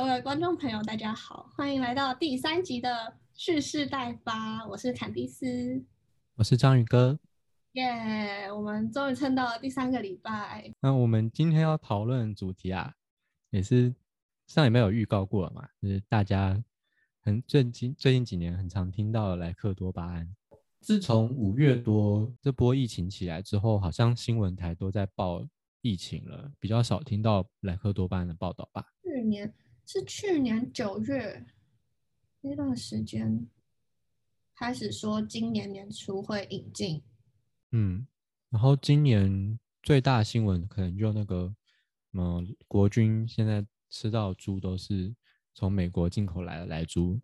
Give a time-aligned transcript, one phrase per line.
[0.00, 4.66] 各位观众朋友，大家好，欢迎来到第三集的蓄势待发。
[4.66, 5.84] 我是坎蒂斯，
[6.36, 7.18] 我是章鱼哥。
[7.72, 10.72] 耶，我们终于撑到了第三个礼拜。
[10.80, 12.94] 那我们今天要讨论主题啊，
[13.50, 13.94] 也是
[14.46, 16.58] 上礼拜有预告过了嘛，就是大家
[17.20, 20.34] 很最近最近几年很常听到的莱克多巴胺。
[20.80, 25.46] 自从五月多这波疫情起来之后，好像新闻台都在报
[25.82, 28.82] 疫情了，比较少听到莱克多巴胺的报道吧？
[29.02, 29.52] 去年
[29.86, 31.44] 是去年九月
[32.40, 33.46] 那段时间
[34.54, 37.02] 开始说，今年年初会引进。
[37.72, 38.06] 嗯，
[38.50, 41.54] 然后今年最大新闻可能就那个，
[42.12, 45.14] 嗯，国军现在吃到猪都是
[45.54, 47.20] 从美国进口来的来猪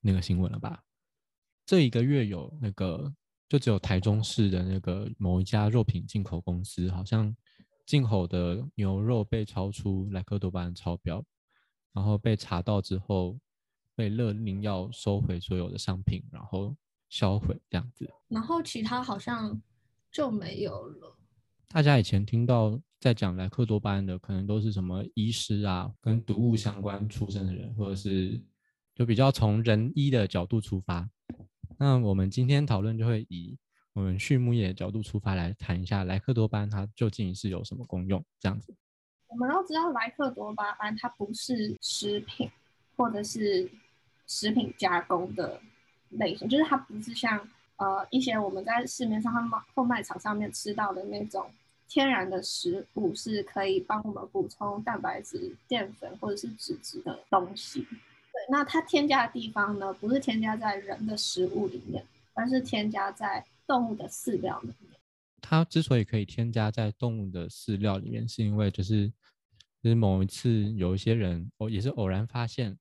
[0.00, 0.84] 那个新闻了吧？
[1.66, 3.12] 这一个月有那个，
[3.48, 7.34] 就只有台中市的那个某一家肉品进口公司，好像
[7.84, 11.24] 进口的牛肉被超出莱克多巴胺超标，
[11.92, 13.38] 然后被查到之后，
[13.94, 16.76] 被勒令要收回所有的商品，然后
[17.08, 18.08] 销毁这样子。
[18.28, 19.60] 然后其他好像
[20.10, 21.16] 就没有了。
[21.68, 28.40] 大家以前听到在讲莱克多巴胺的，可能都是什么医师啊，跟毒物相关出身的人，或者是
[28.94, 31.08] 就比较从人医的角度出发。
[31.78, 33.58] 那我们今天讨论就会以
[33.92, 38.24] 我们畜牧业的角度出发来谈一下莱克多巴胺它究竟是有什么功用？
[38.40, 38.74] 这样子，
[39.28, 42.50] 我们都知道莱克多巴胺它不是食品
[42.96, 43.70] 或者是
[44.26, 45.60] 食品加工的
[46.10, 51.50] 类型，就是它不是像呃一些我们在市面上卖或卖场上面吃到的那种
[51.88, 57.80] 天然的食物，是可以帮我们补充蛋白质、淀粉或者是脂质的东西。
[57.82, 64.97] 对那它添加的地方呢，不是添加在人的食物里面，而是添加在动物的饲料里面。
[65.50, 69.08] 它之所以可以添加在动物的饲料里面，是因为就是
[69.82, 72.78] 就是某一次有一些人哦也是偶然发现，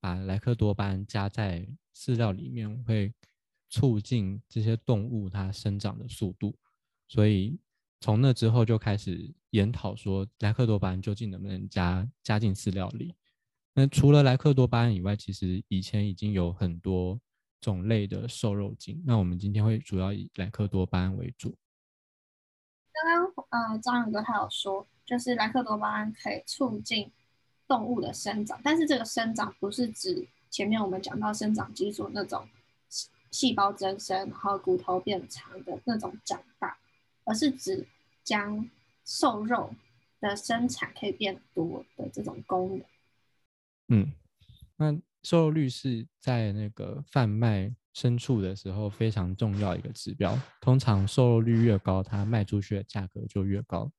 [0.00, 3.12] 把莱克多巴胺加在饲料里面会
[3.68, 6.56] 促进这些动物它生长的速度，
[7.06, 7.60] 所以
[8.00, 13.14] 从那之后就开始研讨说莱克多巴胺究竟能不能加加进饲料里。
[13.74, 17.20] 那除了莱克多巴胺以外，其实以前已经有很多
[17.60, 19.02] 种类的瘦肉精。
[19.04, 21.54] 那我们今天会主要以莱克多巴胺为主。
[23.02, 27.10] 刚刚呃，张勇哥他有说，就是莱克多巴胺可以促进
[27.68, 32.48] 动物的生长，但是这个生长不是指前面我们讲到生长激素那种
[33.30, 36.78] 细胞增生，然后骨头变长的那种长大，
[37.24, 37.86] 而是指
[38.24, 38.68] 将
[39.04, 39.74] 瘦肉
[40.20, 42.86] 的生产可以变多的这种功能。
[43.88, 44.12] 嗯，
[44.76, 50.38] 那瘦肉率是在那个贩卖牲畜的时候非常重要一个指标。
[50.60, 53.90] 通常瘦肉率越高，它卖出去的价格就越高。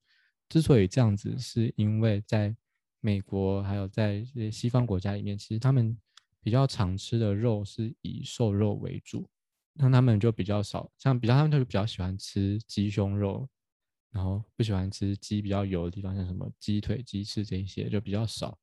[0.50, 2.56] 之所以这样子，是因为在
[3.00, 5.98] 美国还有在一些西方国家里面，其实他们
[6.42, 9.28] 比较常吃的肉是以瘦肉为主，
[9.74, 13.50] 那他们就比较少，像比较他们就是比较喜欢吃鸡胸肉，
[14.12, 18.58] 然后不喜欢吃鸡比较油的地方，像什么鸡腿、鸡翅这些就比较少，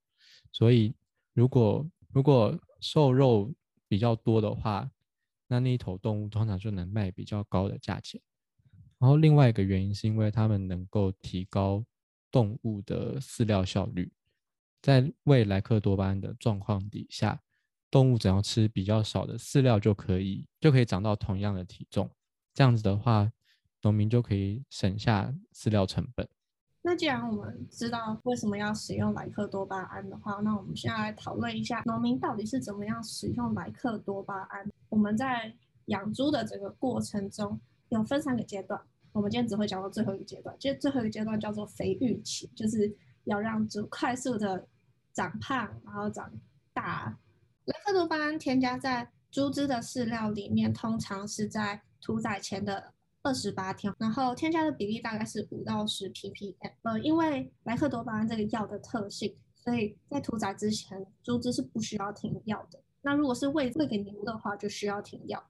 [0.53, 0.95] 所以。
[1.37, 3.53] 如果如果瘦肉
[3.89, 4.89] 比较多的话，
[5.55, 8.21] 那那一头动物通常就能卖比较高的价钱。
[8.99, 11.85] 然后另外一个原因是因为它们能够提高
[12.33, 14.13] 动物的饲料效率，
[14.83, 17.41] 在喂莱克多巴胺的状况底下，
[17.89, 22.11] 动物只要吃比较少的饲料就可以就可以长到同样的体重。
[22.53, 23.31] 这样子的话，
[23.83, 26.29] 农民就可以省下饲料成本。
[26.83, 34.69] 那既然我们知道为什么要使用莱克多巴胺的话，那我们现在来讨论一下农民到底是怎么样使用莱克多巴胺。
[34.95, 35.53] 我们在
[35.87, 42.95] 养猪的这个过程中有分三个阶段，我们今天只会讲到最后一个阶段，就最后一个阶段叫做肥育期，就是
[43.25, 44.69] 要让猪快速的
[45.13, 46.33] 长胖，然后长
[46.73, 47.19] 大。
[47.65, 52.95] 莱克多巴胺添加在猪只的饲料里面，通常是在屠宰前的。
[53.27, 56.73] 二十八天，然后添加的比例大概是五到十 ppm。
[56.83, 62.79] 呃，因为莱克多巴胺这个药的特性，所以在屠宰之前，猪只是不需要停药的。
[63.05, 65.45] 那如果是喂喂给牛的话，就需要停药。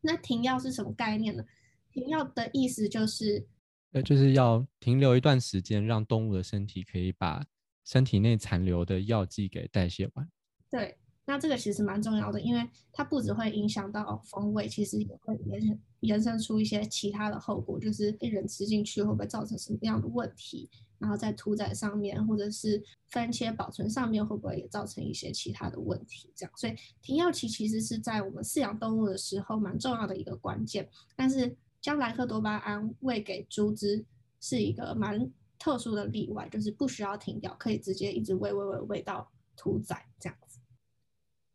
[0.00, 1.44] 那停药是什么概念呢？
[1.92, 3.46] 停药的意思就是，
[3.92, 7.44] 呃，就是要停留一段时间，让动物的身体可以把
[7.84, 10.28] 身体内残留的药剂给代谢完。
[10.70, 10.96] 对。
[11.28, 20.70] 那这个其实蛮重要的，因为它不只会影响到风味，其实也会延伸延伸出一些其他的后果，就是被人吃进去会不会造成什么样的问题？
[20.98, 26.32] 然后在屠宰上面或者是分切保存上面会不会也造成一些其他的问题？
[26.34, 30.88] 这样，所以停药期其实是在我们饲养动物的时候蛮重要的一个关键。
[31.14, 34.04] 但是将莱克多巴胺喂给猪只
[34.40, 39.30] 是一个蛮特殊的例外，就是不需要停药，可以直接一直喂喂喂喂到。
[39.58, 40.58] 屠宰这样子。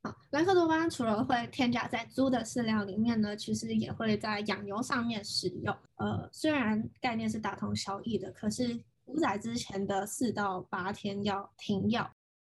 [0.02, 5.78] 好，莱克多巴胺除了会添加在猪的饲料里面呢，其实也会在养牛上面使用。
[5.98, 12.10] 呃，虽然概念是大同小异的，可是屠宰之前的四到八天要停药，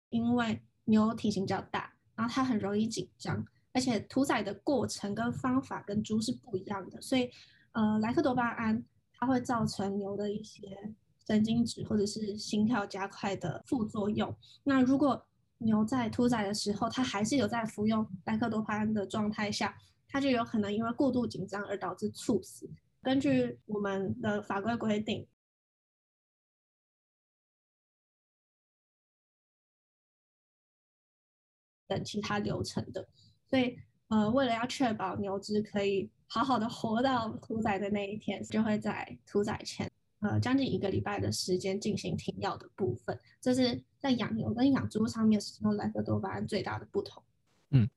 [0.10, 7.30] 因为牛体型较大，然后它很容易紧张，而且屠宰的过程跟方法跟猪是不一样的，所以
[7.74, 8.84] 呃，莱克多巴胺
[9.14, 10.96] 它会造成牛的一些
[11.28, 14.36] 神经质或者是心跳加快的副作用。
[14.64, 15.24] 那如果
[15.60, 19.78] 牛在屠宰的时候，它还是有在服用莱克多巴胺的状态下，
[20.08, 22.68] 它就有可能因为过度紧张而导致猝死。
[23.04, 25.28] 根据我们的法规规定，
[31.88, 33.08] 等其他流程的。
[33.50, 33.78] 所以，
[34.10, 39.90] 呃，为了要确保牛只可以好好的活到屠宰的那一天，就会在屠宰前。
[40.20, 47.22] 呃，将近一个礼拜的时间进行停药的部分，这是在养牛跟养猪上面使用莱克多巴胺最大的不同。
[47.70, 47.88] 嗯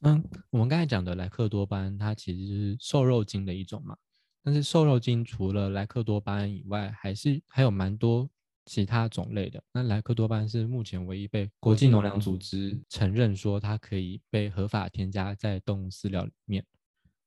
[0.00, 3.96] 嗯，我们刚才讲的莱克多巴胺，它其实是瘦肉精的一种嘛。
[4.42, 8.28] 但是瘦肉精除了莱克多巴胺以外，还是还有蛮多
[8.66, 9.62] 其他种类的。
[9.72, 16.64] 那莱克多巴胺是目前唯一被国际农粮组织承认说它可以被合法添加在动物饲料里面。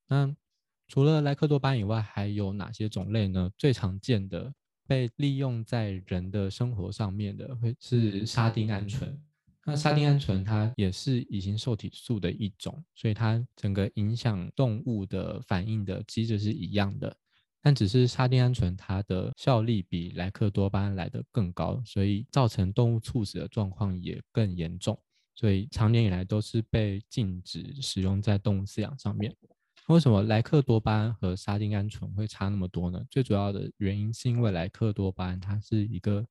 [0.08, 0.34] 那
[0.88, 3.50] 除了莱克多巴胺以外，还有哪些种类呢？
[3.58, 4.52] 最常见的
[4.86, 9.20] 被利用在人的生活上面的，会是沙丁胺醇。
[9.66, 17.14] 那沙丁胺醇它也是乙型受体素的一种，所以它整个影响动物的反应的机制是一样的，
[17.68, 24.98] 但只是沙丁胺醇它的效力比莱克多巴胺来的更高，所以造成动物猝死的状况也更严重，
[25.34, 29.36] 所以长年以来都是被禁止使用在动物饲养上面。
[29.88, 33.04] 为什么莱克多巴胺和沙丁胺醇会差那么多呢？
[33.10, 36.26] 最主要的原因是因为莱克多巴胺它是一个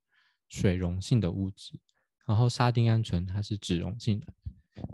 [0.49, 1.79] 水溶性的物质，
[2.25, 4.25] 然后沙丁胺醇它是脂溶性的。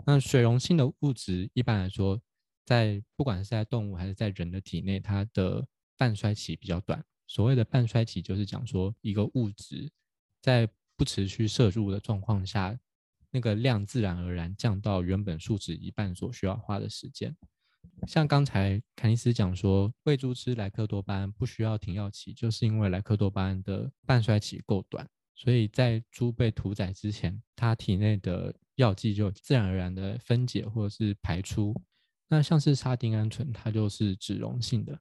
[0.04, 2.20] 那水溶性的物质一般来说，
[2.66, 7.04] 在不管是在动物还是在人的体内，它的半衰期比较短。
[7.26, 9.90] 所谓的半衰期就是讲说一个物质
[10.40, 12.78] 在不持续摄入的状况下，
[13.30, 17.36] 那个量自然而然降到原本数值一半所需要花的时间。
[18.06, 31.74] 像刚才凯尼斯讲说，喂猪吃莱克多巴胺不需要停药期，就是因为莱克多巴胺的半衰期够短，所以在猪被屠宰之前，它体内的药剂就自然而然的分解或者是排出。
[32.28, 34.98] 那像是沙丁胺醇，它就是脂溶性的，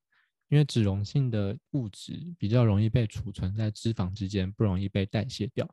[0.53, 5.67] 因为脂溶性的物质比较容易被储存在脂肪之间，不容易被代谢掉，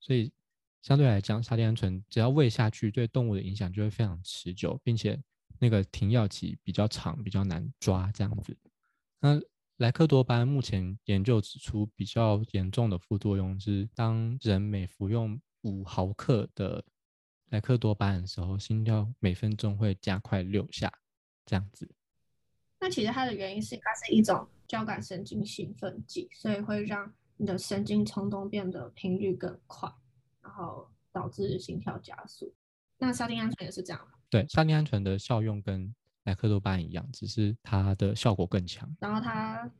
[0.00, 0.32] 所以
[0.80, 5.22] 相对来讲，沙丁胺醇只要喂下去，对动物的影响就会非常持久，并且。
[5.58, 8.56] 那个停药期比较长，比较难抓这样子。
[9.20, 9.40] 那
[9.76, 16.84] 莱克多巴目前研究指出，比较严重的副作用是，当人每服用五毫克的
[17.50, 20.92] 莱克多巴的时候，心跳每分钟会加快六下
[21.46, 21.88] 这样子。
[22.82, 29.88] 那其实它的原因是，它是一种交感神经兴奋剂，所以会让你的神经冲动变得频率更快，
[30.42, 32.52] 然后导致心跳加速。
[32.98, 34.14] 那沙丁胺醇也是这样吗。
[34.28, 35.94] 对，沙丁胺醇的效用跟
[36.24, 38.92] 莱克多巴胺一样，只是它的效果更强。
[38.98, 39.70] 然后它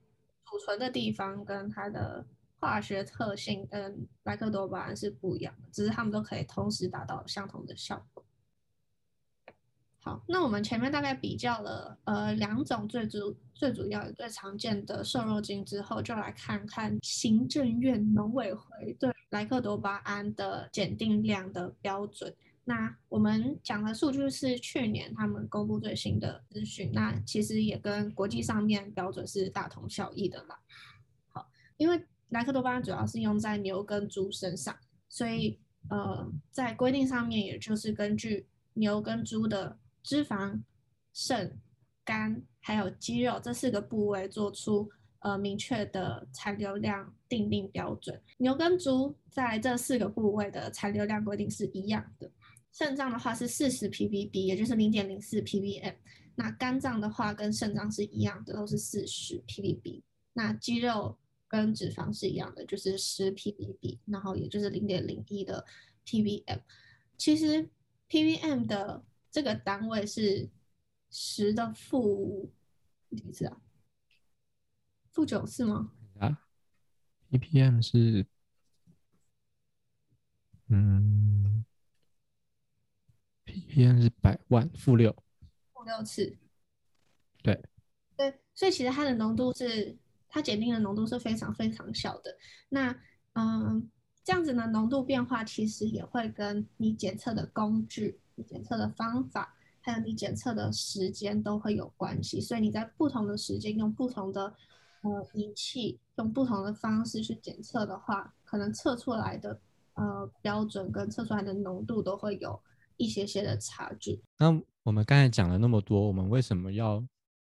[0.45, 2.25] 储存的地方跟它的
[2.61, 8.22] 化学特性跟莱克多巴胺是不一样的，只是它们都可以同时达到相同的效果。
[10.05, 22.35] 好，那我们前面大概比较了呃两种最主最主要最常见的瘦肉精之后，就来看看行政院农委会对莱克多巴胺的检定量的标准。
[22.65, 30.59] 那我们讲的数据是去年他们公布最新的资讯，那其实也跟国际上面标准是大同小异的啦。
[31.29, 34.77] 好，因为莱克多巴胺主要是用在牛跟猪身上，
[35.09, 40.61] 所以呃，在规定上面，也就是根据牛跟猪的脂肪、
[41.13, 41.59] 肾、
[42.05, 44.91] 肝还有肌肉这四个部位做出
[45.21, 48.21] 呃明确的残留量定定标准。
[48.39, 52.31] 牛跟猪在这四个部位的残留量规定是一样的。
[52.73, 55.95] 肾脏的话是四十 ppb，也就是零点零四 ppm。
[56.35, 60.03] 那肝脏的话跟肾脏是一样的，都是四十 ppb。
[60.33, 65.63] 那肌肉跟脂肪是一样的，就是十 ppb，然后也就是零点零一的
[66.07, 66.61] ppm。
[67.19, 67.69] 其实
[68.09, 70.49] ppm 的这个单位是
[71.11, 72.53] 十的负
[73.11, 73.61] 几次啊？
[75.11, 75.91] 负九次吗？
[76.21, 76.39] 啊
[77.33, 78.25] ，ppm 是，
[80.69, 81.65] 嗯。
[83.45, 85.15] ppm 是百万负六，
[85.75, 86.39] 负六次，
[87.43, 87.63] 对，
[88.17, 92.35] 对，所以其实它的浓度是它检定的浓度是非常非常小的。
[92.71, 92.99] 那
[93.35, 93.91] 嗯，
[94.25, 102.41] 这样子的浓度变化其实也会跟你检测的工具、检测的方法，还有你检测的时间都会有关系。
[102.41, 104.55] 所以你在不同的时间用不同的
[105.03, 109.61] 呃仪器，用不同的方式去检测的话，可能测出来的
[109.95, 112.61] 呃标准跟测出来的浓度都会有
[112.97, 114.23] 一些些的差距。
[114.39, 117.05] 那我们刚才讲了那么多，我们为什么要？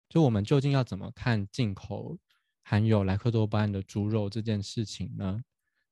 [0.07, 2.15] 就我们究竟要怎么看进口
[2.63, 5.41] 含有莱克多巴胺的猪肉这件事情呢？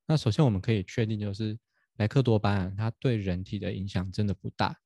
[0.06, 1.58] 那首先我们可以确定，就是
[1.98, 4.80] 莱克多巴胺它对人体的影响真的不大。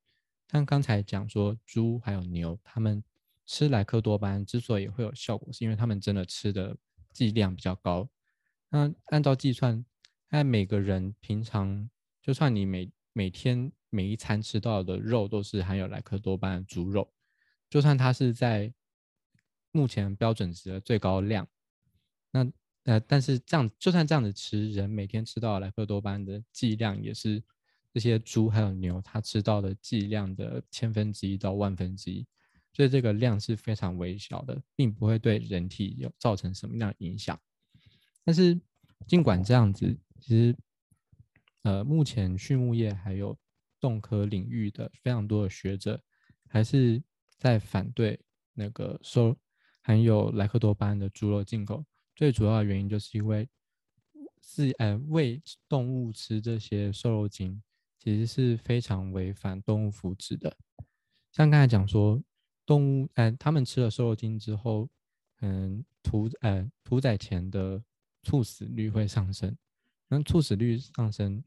[0.49, 3.03] 像刚才讲说，猪还有牛，他们
[3.45, 6.75] 吃莱克多巴胺之所以会有效果，是因为他们真的吃的
[7.11, 8.09] 剂量比较高。
[8.69, 9.85] 那按照计算，
[10.29, 11.89] 在每个人平常，
[12.21, 17.11] 就算你每每天每一餐吃到的肉都是含有莱克多巴胺猪肉，
[17.69, 18.73] 就算它是在
[19.71, 21.47] 目前标准值的最高量，
[22.31, 22.45] 那
[22.83, 27.43] 呃，但是这样就算这样子吃，人每天吃到莱克多巴胺的剂量也是
[27.97, 32.23] 这些猪还有牛它吃到的剂量的千分之一到万分之一，
[32.73, 37.35] 所以这个量是非常微小的，并不会对人体有造成什么样的影响。
[38.23, 38.61] 但是
[39.07, 40.55] 尽管这样子，其实
[41.63, 43.35] 呃，目前畜牧业还有
[43.79, 45.99] 动科领域的非常多的学者
[46.47, 47.01] 还是
[47.39, 48.19] 在反对
[48.53, 49.35] 那个收。
[49.81, 53.49] 含有莱克多巴胺的猪肉进口，最主要的原因就是因为
[54.43, 57.63] 是呃喂动物吃这些瘦肉精，
[57.97, 60.55] 其实是非常违反动物福祉的。
[61.31, 62.21] 像刚才讲说，
[62.65, 64.89] 动物呃他们吃了瘦肉精之后，
[65.41, 67.83] 嗯屠呃屠宰前的
[68.23, 69.57] 猝死率会上升，
[70.07, 71.43] 那猝死率上升，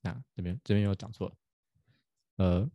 [0.00, 1.36] 那这边这边又讲错了，
[2.36, 2.70] 呃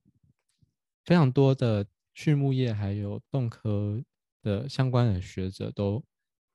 [1.04, 4.04] 非常多的畜牧业还有动科。
[4.42, 6.06] 的相关的学者都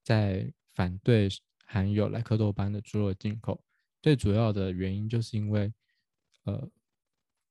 [0.04, 1.28] 在反对
[1.66, 3.60] 含有莱克多巴的猪肉进口，
[4.00, 5.73] 最主要的原因就是因为，
[6.45, 6.69] 呃，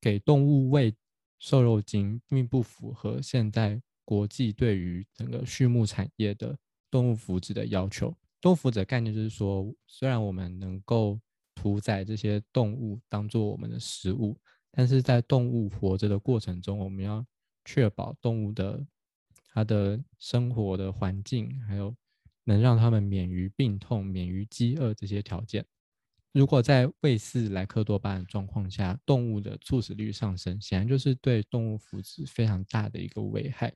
[0.02, 0.96] 给动物喂
[1.40, 6.58] 瘦肉精并不符合现在国际对于整个畜牧产业的
[6.90, 8.16] 动物福祉的要求。
[8.42, 11.20] 动物福祉的概念就是说，虽然我们能够
[11.56, 14.40] 屠宰这些动物当做我们的食物，
[14.72, 17.26] 但是在动物活着的过程中，我们要
[17.66, 18.86] 确保动物的。
[19.52, 21.94] 它的生活的环境，还有
[22.44, 25.66] 能让他们免于病痛、免于饥饿这些条件，
[26.32, 33.74] 如果在喂饲莱克多巴胺状况下，动物的猝死率上升，显然就是对动物福祉非常大的一个危害。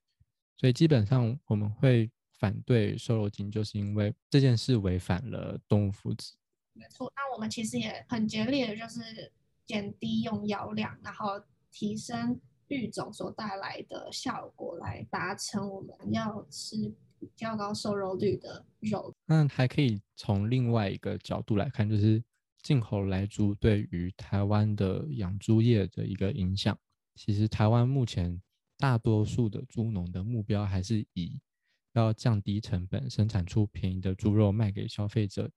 [0.58, 6.34] 所以基本上我们会反对瘦肉精，就是因为这件事违反了动物福祉。
[6.74, 9.32] 没错，那我们其实也很竭力的，就是
[9.66, 11.42] 减低用药量，然后
[11.72, 12.40] 提升。
[12.70, 19.14] 育种所带来的效果来达成我们要吃比较高瘦肉率的肉。
[19.26, 22.24] 那还可以从另外一个角度来看，就是
[22.64, 26.76] 进口来猪对于台湾的养猪业的一个影响。
[27.14, 28.42] 其实台湾目前
[28.78, 31.40] 大多数的猪农的目标还是以
[31.94, 35.52] 要降低成本，生产出便宜的猪肉卖给消费者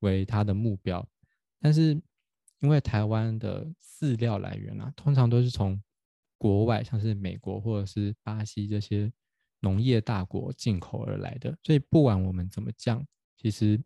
[0.00, 1.08] 为他的目标。
[1.58, 1.98] 但是
[2.58, 5.82] 因为台湾的饲料来源啊，通常都是从
[6.36, 9.10] 国外像是美国或者是巴西这些
[9.60, 13.80] 农业大国进口而来的，所以不管我们怎么降，其实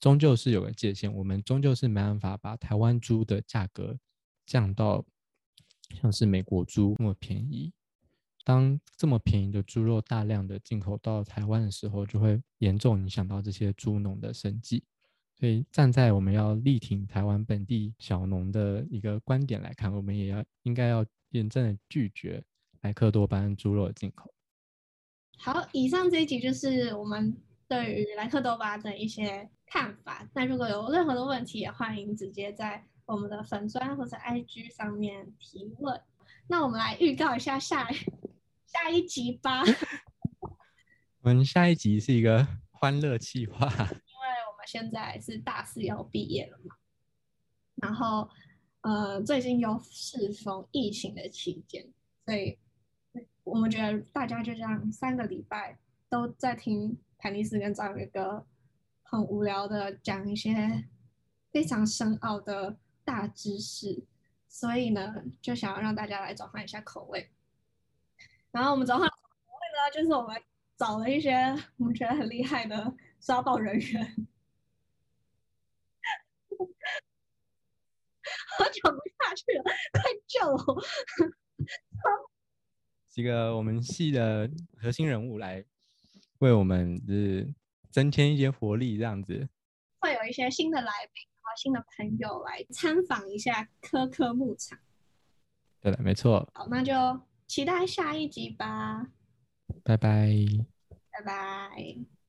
[0.00, 3.96] 终究是有个界限，我们终究是没办法把台湾猪的价格
[4.46, 5.04] 降到
[6.00, 7.72] 像是美国猪那么便宜。
[8.44, 14.82] 当这么便宜的猪肉大量的进口到台湾的时候，就会严重影响到这些猪农的生计。
[15.38, 21.06] 所以站在我们要力挺台湾本地小农的一个观点来看，我们也要应该要。
[21.32, 22.42] 严正的拒绝
[22.80, 24.34] 莱克多巴胺猪肉的进口。
[25.38, 30.28] 好，以上这一集就是我们对于莱克多巴的一些看法。
[30.34, 35.98] 那如果有任何的问题，也欢迎直接在我们的粉砖或者 IG 上面提问。
[36.48, 37.88] 那我们来预告一下下
[38.66, 39.62] 下一集吧。
[41.22, 46.74] 我们下一集是一个欢乐计划， 因为我们现在是大四要毕业了嘛，
[47.76, 48.28] 然后。
[48.82, 51.86] 呃，最近又适逢疫情的期间，
[52.24, 52.58] 所以
[53.44, 58.46] 我们觉得大家就这样三个礼拜都在听谭尼斯跟张宇哥
[59.10, 60.84] 很无聊的讲一些
[61.50, 64.04] 非常深奥的大知识，
[64.48, 67.28] 所以呢，就想要让大家来转换一下口味。
[68.52, 70.40] 然后我们转换口味呢，就是我们
[70.76, 71.34] 找了一些
[71.76, 74.26] 我们觉得很厉害的刷爆人员。
[78.60, 80.80] 我讲不下去了，快救我！
[83.08, 84.48] 几个我们系的
[84.80, 85.64] 核心人物来
[86.38, 87.52] 为我们是
[87.90, 89.48] 增添一些活力，这样子。
[90.00, 94.78] 会有一些新的来宾，然后新的朋友来参访一下科科牧场。
[95.80, 96.48] 对了，没错。
[96.54, 96.92] 好，那就
[97.46, 99.06] 期待下一集吧。
[99.84, 100.30] 拜拜。
[101.10, 102.19] 拜拜。